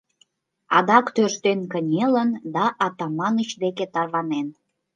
Адак 0.77 1.05
тӧрштен 1.15 1.59
кынелын 1.71 2.29
да 2.55 2.65
Атаманыч 2.85 3.49
деке 3.63 3.85
тарванен. 3.93 4.47